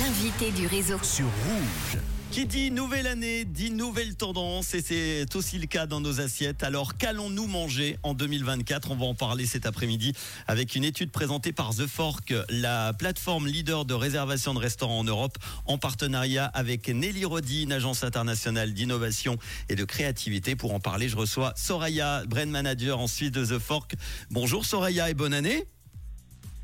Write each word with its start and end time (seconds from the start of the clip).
L'invité 0.00 0.50
du 0.50 0.66
réseau. 0.66 0.98
Sur 1.02 1.26
Rouge. 1.26 2.02
Qui 2.32 2.46
dit 2.46 2.72
nouvelle 2.72 3.06
année 3.06 3.44
dit 3.44 3.70
nouvelle 3.70 4.16
tendance 4.16 4.74
et 4.74 4.82
c'est 4.82 5.36
aussi 5.36 5.58
le 5.58 5.66
cas 5.66 5.86
dans 5.86 6.00
nos 6.00 6.20
assiettes. 6.20 6.64
Alors 6.64 6.96
qu'allons-nous 6.96 7.46
manger 7.46 7.96
en 8.02 8.14
2024 8.14 8.90
On 8.90 8.96
va 8.96 9.06
en 9.06 9.14
parler 9.14 9.46
cet 9.46 9.64
après-midi 9.64 10.14
avec 10.48 10.74
une 10.74 10.82
étude 10.82 11.12
présentée 11.12 11.52
par 11.52 11.74
The 11.74 11.86
Fork, 11.86 12.34
la 12.48 12.92
plateforme 12.92 13.46
leader 13.46 13.84
de 13.84 13.94
réservation 13.94 14.52
de 14.52 14.58
restaurants 14.58 14.98
en 14.98 15.04
Europe, 15.04 15.38
en 15.66 15.78
partenariat 15.78 16.46
avec 16.46 16.88
Nelly 16.88 17.24
Rodi, 17.24 17.62
une 17.62 17.72
agence 17.72 18.02
internationale 18.02 18.74
d'innovation 18.74 19.38
et 19.68 19.76
de 19.76 19.84
créativité. 19.84 20.56
Pour 20.56 20.74
en 20.74 20.80
parler, 20.80 21.08
je 21.08 21.16
reçois 21.16 21.52
Soraya, 21.56 22.24
brand 22.26 22.48
manager 22.48 22.98
en 22.98 23.06
Suisse 23.06 23.30
de 23.30 23.46
The 23.46 23.60
Fork. 23.60 23.94
Bonjour 24.30 24.64
Soraya 24.66 25.08
et 25.08 25.14
bonne 25.14 25.32
année. 25.34 25.68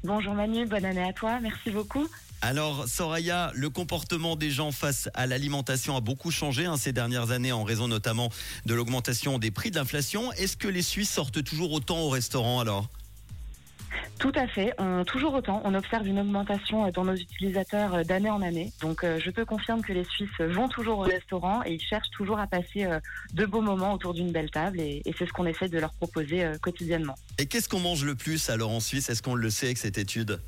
Bonjour 0.05 0.35
Manu, 0.35 0.67
bonne 0.67 0.85
année 0.85 1.05
à 1.05 1.13
toi, 1.13 1.39
merci 1.41 1.71
beaucoup. 1.71 2.09
Alors, 2.41 2.89
Soraya, 2.89 3.53
le 3.55 3.71
comportement 3.71 4.35
des 4.35 4.51
gens 4.51 4.73
face 4.73 5.09
à 5.15 5.29
l'alimentation 5.29 5.97
a 5.97 6.01
beaucoup 6.01 6.33
changé 6.33 6.67
hein, 6.67 6.77
ces 6.77 6.93
dernières 6.93 7.31
années 7.31 7.53
en 7.53 7.63
raison 7.63 7.87
notamment 7.87 8.29
de 8.67 8.75
l'augmentation 8.75 9.39
des 9.39 9.53
prix 9.53 9.71
de 9.71 9.77
l'inflation. 9.77 10.33
Est-ce 10.33 10.57
que 10.57 10.67
les 10.67 10.83
Suisses 10.83 11.11
sortent 11.11 11.45
toujours 11.45 11.71
autant 11.71 12.01
au 12.01 12.09
restaurant 12.09 12.59
alors? 12.59 12.89
Tout 14.19 14.33
à 14.35 14.47
fait, 14.47 14.75
toujours 15.07 15.35
autant. 15.35 15.61
On 15.65 15.75
observe 15.75 16.07
une 16.07 16.19
augmentation 16.19 16.89
dans 16.91 17.05
nos 17.05 17.15
utilisateurs 17.15 17.95
euh, 17.95 18.05
d'année 18.05 18.31
en 18.31 18.43
année. 18.43 18.73
Donc 18.81 19.05
euh, 19.05 19.19
je 19.23 19.31
te 19.31 19.41
confirme 19.43 19.83
que 19.83 19.93
les 19.93 20.05
Suisses 20.05 20.29
vont 20.41 20.69
toujours 20.69 20.99
au 20.99 21.03
restaurant 21.03 21.63
et 21.65 21.75
ils 21.75 21.81
cherchent 21.81 22.11
toujours 22.11 22.39
à 22.39 22.47
passer 22.47 22.85
euh, 22.85 23.01
de 23.35 23.47
beaux 23.47 23.61
moments 23.61 23.93
autour 23.93 24.15
d'une 24.15 24.33
belle 24.33 24.51
table 24.51 24.81
et, 24.81 25.03
et 25.05 25.15
c'est 25.19 25.27
ce 25.27 25.33
qu'on 25.33 25.47
essaie 25.47 25.69
de 25.69 25.79
leur 25.79 25.93
proposer 25.95 26.45
quotidiennement. 26.61 27.15
Et 27.39 27.47
qu'est-ce 27.47 27.69
qu'on 27.69 27.81
mange 27.81 28.05
le 28.05 28.15
plus 28.15 28.51
alors 28.51 28.71
en 28.71 28.81
Suisse? 28.81 29.11
Est-ce 29.11 29.23
qu'on 29.23 29.35
le 29.35 29.51
sait 29.51 29.67
avec 29.67 29.79
cette 29.79 29.99
étude? 29.99 30.39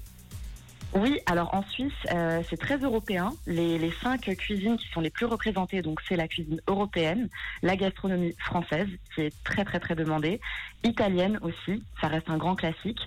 Oui, 0.97 1.19
alors 1.27 1.53
en 1.53 1.63
Suisse, 1.65 1.93
euh, 2.13 2.41
c'est 2.49 2.57
très 2.57 2.79
européen. 2.79 3.31
Les, 3.47 3.91
cinq 4.01 4.21
cuisines 4.37 4.77
qui 4.77 4.89
sont 4.91 5.01
les 5.01 5.11
plus 5.11 5.27
représentées, 5.27 5.83
donc 5.83 6.01
c'est 6.09 6.15
la 6.15 6.29
cuisine 6.29 6.61
européenne, 6.69 7.29
la 7.63 7.75
gastronomie 7.75 8.33
française, 8.39 8.87
qui 9.15 9.23
est 9.23 9.45
très 9.45 9.65
très 9.65 9.81
très 9.81 9.97
demandée, 9.97 10.41
italienne 10.85 11.41
aussi, 11.43 11.83
ça 12.01 12.07
reste 12.07 12.31
un 12.31 12.37
grand 12.37 12.55
classique, 12.55 13.01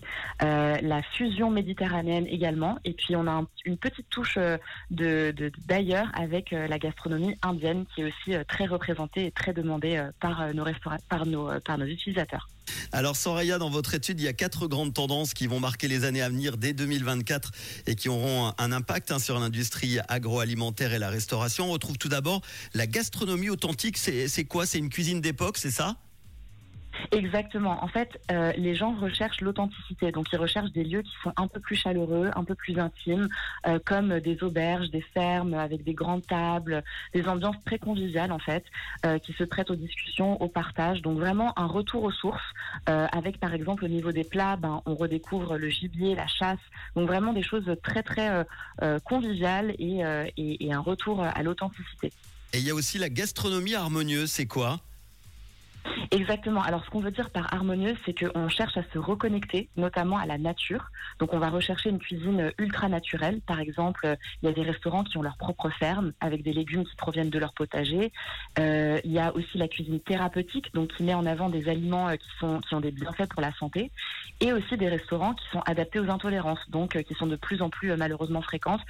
euh, 0.43 0.75
la 0.81 1.01
fusion 1.01 1.49
méditerranéenne 1.49 2.27
également, 2.27 2.77
et 2.83 2.91
puis 2.91 3.15
on 3.15 3.25
a 3.25 3.43
une 3.65 3.77
petite 3.77 4.09
touche 4.09 4.37
euh, 4.37 4.57
d'ailleurs 4.89 6.07
avec 6.13 6.51
la 6.51 6.79
gastronomie 6.79 7.37
indienne, 7.41 7.85
qui 7.93 8.01
est 8.01 8.05
aussi 8.05 8.35
très 8.49 8.65
représentée 8.65 9.27
et 9.27 9.31
très 9.31 9.53
demandée 9.53 10.05
par 10.19 10.53
nos 10.53 10.65
par 11.07 11.25
nos 11.25 11.49
par 11.61 11.77
nos 11.77 11.85
utilisateurs. 11.85 12.49
Alors 12.91 13.15
Soraya, 13.15 13.57
dans 13.57 13.69
votre 13.69 13.93
étude, 13.93 14.19
il 14.19 14.23
y 14.23 14.27
a 14.27 14.33
quatre 14.33 14.67
grandes 14.67 14.93
tendances 14.93 15.33
qui 15.33 15.47
vont 15.47 15.59
marquer 15.59 15.87
les 15.87 16.03
années 16.03 16.21
à 16.21 16.29
venir 16.29 16.57
dès 16.57 16.73
2024 16.73 17.51
et 17.85 17.95
qui 17.95 18.09
auront 18.09 18.53
un 18.57 18.71
impact 18.71 19.11
hein, 19.11 19.19
sur 19.19 19.39
l'industrie 19.39 19.99
agroalimentaire 20.07 20.93
et 20.93 20.99
la 20.99 21.09
restauration. 21.09 21.69
On 21.69 21.71
retrouve 21.71 21.97
tout 21.97 22.09
d'abord 22.09 22.41
la 22.73 22.87
gastronomie 22.87 23.49
authentique. 23.49 23.97
C'est 23.97 24.45
quoi? 24.45 24.65
C'est 24.65 24.79
une 24.79 24.89
cuisine 24.89 25.21
d'époque, 25.21 25.57
c'est 25.57 25.71
ça? 25.71 25.97
Exactement. 27.11 27.83
En 27.83 27.87
fait, 27.87 28.19
euh, 28.31 28.51
les 28.57 28.75
gens 28.75 28.93
recherchent 28.95 29.41
l'authenticité. 29.41 30.11
Donc, 30.11 30.27
ils 30.31 30.37
recherchent 30.37 30.71
des 30.71 30.83
lieux 30.83 31.01
qui 31.01 31.13
sont 31.23 31.33
un 31.37 31.47
peu 31.47 31.59
plus 31.59 31.75
chaleureux, 31.75 32.31
un 32.35 32.43
peu 32.43 32.55
plus 32.55 32.79
intimes, 32.79 33.27
euh, 33.65 33.79
comme 33.85 34.19
des 34.19 34.43
auberges, 34.43 34.89
des 34.89 35.01
fermes 35.01 35.53
avec 35.53 35.83
des 35.83 35.93
grandes 35.93 36.25
tables, 36.25 36.83
des 37.13 37.27
ambiances 37.27 37.55
très 37.65 37.79
conviviales 37.79 38.31
en 38.31 38.39
fait, 38.39 38.63
euh, 39.05 39.19
qui 39.19 39.33
se 39.33 39.43
prêtent 39.43 39.71
aux 39.71 39.75
discussions, 39.75 40.41
au 40.41 40.47
partage. 40.47 41.01
Donc, 41.01 41.19
vraiment 41.19 41.57
un 41.59 41.67
retour 41.67 42.03
aux 42.03 42.11
sources. 42.11 42.41
avec, 42.85 43.39
par 43.39 43.53
exemple, 43.53 43.85
au 43.85 43.87
niveau 43.87 44.11
des 44.11 44.23
plats, 44.23 44.55
ben, 44.55 44.81
on 44.85 44.95
redécouvre 44.95 45.57
le 45.57 45.69
gibier, 45.69 46.15
la 46.15 46.27
chasse. 46.27 46.59
Donc, 46.95 47.07
vraiment 47.07 47.33
des 47.33 47.43
choses 47.43 47.69
très 47.83 48.03
très 48.03 48.45
conviviales 49.03 49.75
et, 49.79 50.01
et, 50.37 50.65
et 50.65 50.73
un 50.73 50.79
retour 50.79 51.23
à 51.23 51.43
l'authenticité. 51.43 52.11
Et 52.53 52.59
il 52.59 52.63
y 52.63 52.69
a 52.69 52.75
aussi 52.75 52.97
la 52.97 53.09
gastronomie 53.09 53.75
harmonieuse. 53.75 54.31
C'est 54.31 54.45
quoi? 54.45 54.79
Exactement. 56.11 56.61
Alors, 56.61 56.83
ce 56.85 56.89
qu'on 56.89 56.99
veut 56.99 57.11
dire 57.11 57.29
par 57.29 57.53
harmonieuse, 57.53 57.97
c'est 58.05 58.17
qu'on 58.17 58.49
cherche 58.49 58.77
à 58.77 58.83
se 58.93 58.97
reconnecter, 58.97 59.69
notamment 59.75 60.17
à 60.17 60.25
la 60.25 60.37
nature. 60.37 60.91
Donc, 61.19 61.33
on 61.33 61.39
va 61.39 61.49
rechercher 61.49 61.89
une 61.89 61.99
cuisine 61.99 62.51
ultra 62.57 62.89
naturelle. 62.89 63.41
Par 63.41 63.59
exemple, 63.59 64.17
il 64.41 64.47
y 64.47 64.49
a 64.49 64.53
des 64.53 64.63
restaurants 64.63 65.03
qui 65.03 65.17
ont 65.17 65.21
leur 65.21 65.37
propre 65.37 65.69
ferme 65.69 66.13
avec 66.19 66.43
des 66.43 66.53
légumes 66.53 66.85
qui 66.85 66.95
proviennent 66.95 67.29
de 67.29 67.39
leur 67.39 67.53
potager. 67.53 68.11
Euh, 68.59 68.99
il 69.03 69.11
y 69.11 69.19
a 69.19 69.35
aussi 69.35 69.57
la 69.57 69.67
cuisine 69.67 69.99
thérapeutique, 69.99 70.73
donc 70.73 70.93
qui 70.95 71.03
met 71.03 71.13
en 71.13 71.25
avant 71.25 71.49
des 71.49 71.69
aliments 71.69 72.09
euh, 72.09 72.15
qui 72.15 72.29
sont 72.39 72.59
qui 72.61 72.75
ont 72.75 72.79
des 72.79 72.91
bienfaits 72.91 73.29
pour 73.29 73.41
la 73.41 73.51
santé, 73.53 73.91
et 74.39 74.53
aussi 74.53 74.77
des 74.77 74.87
restaurants 74.87 75.33
qui 75.33 75.45
sont 75.51 75.61
adaptés 75.61 75.99
aux 75.99 76.09
intolérances, 76.09 76.59
donc 76.69 76.95
euh, 76.95 77.01
qui 77.01 77.13
sont 77.13 77.27
de 77.27 77.35
plus 77.35 77.61
en 77.61 77.69
plus 77.69 77.95
malheureusement 77.95 78.41
fréquentes, 78.41 78.81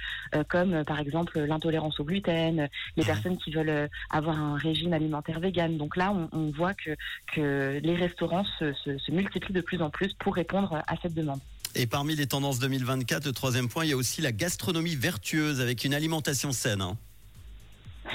comme 0.48 0.84
par 0.84 0.98
exemple 1.00 1.38
l'intolérance 1.40 2.00
au 2.00 2.04
gluten, 2.04 2.68
les 2.96 3.02
mmh. 3.02 3.06
personnes 3.06 3.38
qui 3.38 3.50
veulent 3.50 3.88
avoir 4.10 4.38
un 4.38 4.56
régime 4.56 4.92
alimentaire 4.92 5.40
vegan. 5.40 5.76
Donc 5.76 5.96
là, 5.96 6.12
on, 6.12 6.28
on 6.32 6.50
voit 6.50 6.74
que 6.74 6.90
que, 7.34 7.80
les 7.82 7.94
restaurants 7.94 8.44
se, 8.58 9.10
multiplient 9.10 9.54
de 9.54 9.60
plus 9.60 9.82
en 9.82 9.90
plus 9.90 10.12
pour 10.14 10.34
répondre 10.34 10.82
à 10.86 10.94
cette 11.02 11.14
demande. 11.14 11.40
Et 11.74 11.86
parmi 11.86 12.16
les 12.16 12.26
tendances 12.26 12.58
2024, 12.58 13.26
le 13.26 13.32
troisième 13.32 13.68
point, 13.68 13.84
il 13.84 13.90
y 13.90 13.92
a 13.92 13.96
aussi 13.96 14.22
la 14.22 14.32
gastronomie 14.32 14.96
vertueuse 14.96 15.60
avec 15.60 15.84
une 15.84 15.94
alimentation 15.94 16.52
saine. 16.52 16.80
Hein. 16.80 16.96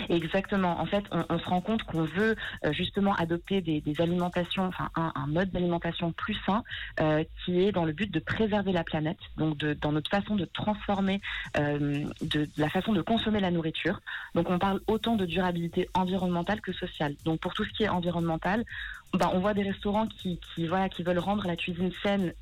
Exactement. 0.09 0.79
En 0.79 0.85
fait, 0.85 1.03
on, 1.11 1.39
se 1.39 1.45
rend 1.45 1.61
compte 1.61 1.83
qu'on 1.83 2.03
veut 2.03 2.35
euh, 2.65 2.71
justement 2.71 3.13
adopter 3.15 3.61
des, 3.61 3.81
alimentations, 3.99 4.65
enfin 4.65 4.89
un, 4.95 5.27
mode 5.27 5.51
d'alimentation 5.51 6.11
plus 6.11 6.37
sain, 6.45 6.63
euh, 6.99 7.23
qui 7.43 7.61
est 7.61 7.71
dans 7.71 7.85
le 7.85 7.93
but 7.93 8.11
de 8.11 8.19
préserver 8.19 8.71
la 8.71 8.83
planète, 8.83 9.19
donc 9.37 9.57
dans 9.57 9.91
notre 9.91 10.09
façon 10.09 10.35
de 10.35 10.45
transformer 10.45 11.21
euh, 11.57 12.05
de, 12.21 12.49
la 12.57 12.69
façon 12.69 12.93
de 12.93 13.01
consommer 13.01 13.39
la 13.39 13.51
nourriture. 13.51 13.99
Donc 14.35 14.49
on 14.49 14.59
parle 14.59 14.81
autant 14.87 15.15
de 15.15 15.25
durabilité 15.25 15.89
environnementale 15.93 16.61
que 16.61 16.73
sociale. 16.73 17.15
Donc 17.25 17.39
pour 17.39 17.53
tout 17.53 17.63
ce 17.63 17.69
qui 17.71 17.83
est 17.83 17.89
environnemental, 17.89 18.65
ben, 19.13 19.29
on 19.33 19.39
voit 19.39 19.53
des 19.53 19.63
restaurants 19.63 20.07
qui, 20.07 20.39
qui, 20.39 20.67
voilà, 20.67 20.89
qui 20.89 21.03
veulent 21.03 21.19
rendre 21.19 21.45
la 21.45 21.55
cuisine 21.55 21.91
saine 22.01 22.33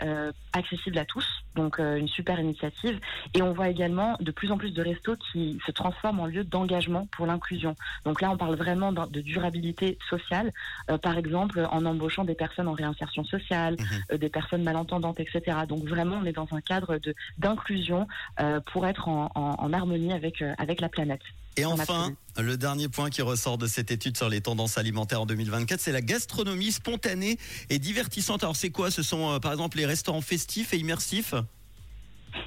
accessible 0.53 0.97
à 0.97 1.05
tous, 1.05 1.25
donc 1.55 1.79
une 1.79 2.07
super 2.07 2.39
initiative. 2.39 2.99
Et 3.33 3.41
on 3.41 3.53
voit 3.53 3.69
également 3.69 4.17
de 4.19 4.31
plus 4.31 4.51
en 4.51 4.57
plus 4.57 4.71
de 4.71 4.81
restos 4.81 5.15
qui 5.31 5.59
se 5.65 5.71
transforment 5.71 6.21
en 6.21 6.25
lieu 6.25 6.43
d'engagement 6.43 7.07
pour 7.11 7.25
l'inclusion 7.25 7.75
donc 8.05 8.21
là, 8.21 8.31
on 8.31 8.37
parle 8.37 8.55
vraiment 8.55 8.91
de, 8.91 9.21
durabilité 9.21 9.97
sociale, 10.09 10.51
euh, 10.89 10.97
par 10.97 11.17
exemple 11.17 11.67
en 11.71 11.85
embauchant 11.85 12.23
des 12.23 12.35
personnes 12.35 12.67
en 12.67 12.73
réinsertion 12.73 13.23
sociale, 13.23 13.75
euh, 14.11 14.17
des 14.17 14.29
personnes 14.29 14.63
malentendantes, 14.63 15.19
etc. 15.19 15.57
Donc 15.67 15.83
vraiment, 15.83 16.17
on 16.21 16.25
est 16.25 16.33
dans 16.33 16.47
un 16.51 16.61
cadre 16.61 16.97
de 16.97 17.13
d'inclusion 17.37 18.07
euh, 18.39 18.59
pour 18.71 18.85
être 18.87 19.07
en, 19.07 19.29
harmonie 19.73 20.13
avec 20.13 20.43
avec 20.57 20.81
la 20.81 20.89
planète. 20.89 21.21
Et 21.57 21.65
enfin, 21.65 22.13
le 22.37 22.57
dernier 22.57 22.87
point 22.87 23.09
qui 23.09 23.21
ressort 23.21 23.57
de 23.57 23.67
cette 23.67 23.91
étude 23.91 24.15
sur 24.15 24.29
les 24.29 24.41
tendances 24.41 24.77
alimentaires 24.77 25.21
en 25.21 25.25
2024, 25.25 25.79
c'est 25.81 25.91
la 25.91 26.01
gastronomie 26.01 26.71
spontanée 26.71 27.37
et 27.69 27.77
divertissante. 27.77 28.43
Alors 28.43 28.55
c'est 28.55 28.69
quoi? 28.69 28.89
Ce 28.89 29.03
sont 29.03 29.39
par 29.41 29.51
exemple 29.51 29.77
les 29.77 29.85
restaurants 29.85 30.21
festifs 30.21 30.73
et 30.73 30.77
immersifs? 30.77 31.33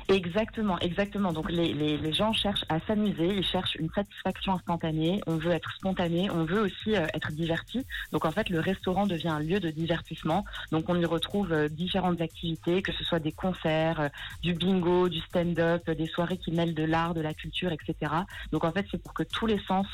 Exactement, 0.09 0.79
exactement. 0.81 1.33
Donc 1.33 1.51
les, 1.51 1.73
les, 1.73 1.97
les 1.97 2.13
gens 2.13 2.35
cherchent 2.35 2.65
à 2.69 2.79
s'amuser, 2.81 3.27
ils 3.27 3.45
cherchent 3.45 3.77
une 3.77 3.89
satisfaction 3.91 4.53
instantanée, 4.53 5.23
on 5.27 5.37
veut 5.37 5.53
être 5.53 5.73
spontané, 5.73 6.31
on 6.31 6.45
veut 6.45 6.61
aussi 6.61 6.95
euh, 6.95 7.07
être 7.15 7.33
diverti. 7.33 7.87
Donc 8.13 8.27
en 8.27 8.31
fait, 8.31 8.51
le 8.51 8.61
restaurant 8.61 9.07
devient 9.07 9.29
un 9.29 9.41
lieu 9.41 9.61
de 9.61 9.71
divertissement. 9.71 10.45
Donc 10.73 10.91
on 10.91 11.01
y 11.01 11.07
retrouve 11.07 11.53
euh, 11.53 11.69
différentes 11.71 12.21
activités, 12.21 12.83
que 12.83 12.93
ce 12.93 13.03
soit 13.03 13.19
des 13.19 13.33
concerts, 13.33 13.99
euh, 13.99 14.09
du 14.43 14.53
bingo, 14.53 15.09
du 15.09 15.21
stand-up, 15.21 15.89
des 15.91 16.07
soirées 16.07 16.37
qui 16.37 16.53
mêlent 16.53 16.75
de 16.75 16.85
l'art, 16.85 17.15
de 17.15 17.23
la 17.23 17.33
culture, 17.33 17.73
etc. 17.73 18.13
Donc 18.53 18.65
en 18.65 18.73
fait, 18.73 18.85
c'est 18.91 19.03
pour 19.03 19.15
que 19.15 19.23
tous 19.23 19.47
les 19.47 19.59
sens 19.61 19.87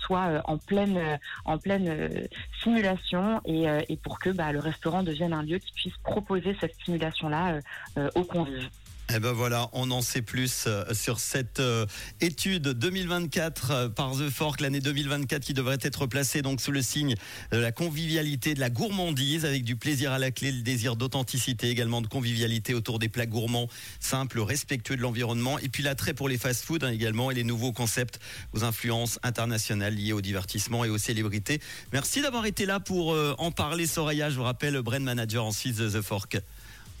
soient 0.00 0.42
en 0.44 0.56
pleine, 0.56 1.18
en 1.44 1.58
pleine 1.58 2.26
simulation 2.62 3.40
et, 3.44 3.66
et 3.88 3.96
pour 3.96 4.18
que 4.18 4.30
bah, 4.30 4.52
le 4.52 4.58
restaurant 4.58 5.02
devienne 5.02 5.32
un 5.32 5.42
lieu 5.42 5.58
qui 5.58 5.72
puisse 5.72 5.96
proposer 6.02 6.56
cette 6.60 6.74
stimulation-là 6.74 7.60
aux 8.14 8.24
convives. 8.24 8.68
Eh 9.12 9.18
ben 9.18 9.32
voilà, 9.32 9.68
on 9.72 9.90
en 9.90 10.02
sait 10.02 10.22
plus 10.22 10.64
euh, 10.68 10.84
sur 10.94 11.18
cette 11.18 11.58
euh, 11.58 11.84
étude 12.20 12.68
2024 12.68 13.70
euh, 13.70 13.88
par 13.88 14.12
The 14.12 14.30
Fork, 14.30 14.60
l'année 14.60 14.78
2024 14.78 15.42
qui 15.42 15.52
devrait 15.52 15.78
être 15.82 16.06
placée 16.06 16.42
donc 16.42 16.60
sous 16.60 16.70
le 16.70 16.80
signe 16.80 17.16
de 17.50 17.58
la 17.58 17.72
convivialité, 17.72 18.54
de 18.54 18.60
la 18.60 18.70
gourmandise, 18.70 19.44
avec 19.44 19.64
du 19.64 19.74
plaisir 19.74 20.12
à 20.12 20.20
la 20.20 20.30
clé, 20.30 20.52
le 20.52 20.62
désir 20.62 20.94
d'authenticité, 20.94 21.70
également 21.70 22.02
de 22.02 22.06
convivialité 22.06 22.72
autour 22.72 23.00
des 23.00 23.08
plats 23.08 23.26
gourmands, 23.26 23.66
simples, 23.98 24.38
respectueux 24.38 24.96
de 24.96 25.02
l'environnement, 25.02 25.58
et 25.58 25.68
puis 25.68 25.82
l'attrait 25.82 26.14
pour 26.14 26.28
les 26.28 26.38
fast-foods 26.38 26.84
hein, 26.84 26.92
également 26.92 27.32
et 27.32 27.34
les 27.34 27.44
nouveaux 27.44 27.72
concepts 27.72 28.20
aux 28.52 28.62
influences 28.62 29.18
internationales 29.24 29.94
liées 29.94 30.12
au 30.12 30.20
divertissement 30.20 30.84
et 30.84 30.88
aux 30.88 30.98
célébrités. 30.98 31.60
Merci 31.92 32.22
d'avoir 32.22 32.46
été 32.46 32.64
là 32.64 32.78
pour 32.78 33.16
en 33.38 33.50
parler, 33.50 33.86
Soraya. 33.86 34.30
Je 34.30 34.36
vous 34.36 34.44
rappelle, 34.44 34.80
brand 34.82 35.02
manager 35.02 35.44
en 35.44 35.52
Suisse 35.52 35.78
The 35.78 36.00
Fork. 36.00 36.40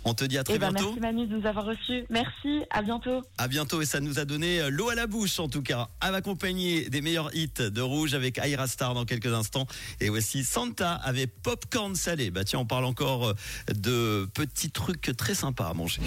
On 0.04 0.14
te 0.14 0.24
dit 0.24 0.38
à 0.38 0.44
très 0.44 0.54
eh 0.54 0.58
ben, 0.58 0.72
bientôt. 0.72 0.88
merci 0.88 1.00
Manu 1.00 1.26
de 1.26 1.36
nous 1.36 1.46
avoir 1.46 1.66
reçus. 1.66 2.04
Merci, 2.08 2.62
à 2.70 2.82
bientôt. 2.82 3.22
À 3.38 3.48
bientôt 3.48 3.82
et 3.82 3.86
ça 3.86 4.00
nous 4.00 4.18
a 4.18 4.24
donné 4.24 4.60
euh, 4.60 4.70
l'eau 4.70 4.88
à 4.88 4.94
la 4.94 5.06
bouche 5.06 5.38
en 5.38 5.48
tout 5.48 5.62
cas. 5.62 5.88
À 6.00 6.10
m'accompagner 6.10 6.88
des 6.88 7.02
meilleurs 7.02 7.34
hits 7.34 7.50
de 7.58 7.80
Rouge 7.80 8.14
avec 8.14 8.38
Aira 8.38 8.66
Star 8.66 8.94
dans 8.94 9.04
quelques 9.04 9.32
instants 9.32 9.66
et 10.00 10.08
aussi 10.08 10.44
Santa 10.44 10.94
avec 10.94 11.42
Popcorn 11.42 11.94
salé. 11.94 12.30
Bah 12.30 12.44
tiens, 12.44 12.60
on 12.60 12.66
parle 12.66 12.84
encore 12.84 13.28
euh, 13.28 13.34
de 13.74 14.28
petits 14.32 14.70
trucs 14.70 15.14
très 15.16 15.34
sympas 15.34 15.68
à 15.68 15.74
manger. 15.74 16.02